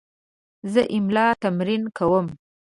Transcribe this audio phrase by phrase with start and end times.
[0.71, 2.27] زه املا تمرین کوم.